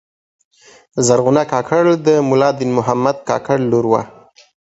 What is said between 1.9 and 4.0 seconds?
د ملا دین محمد کاکړ لور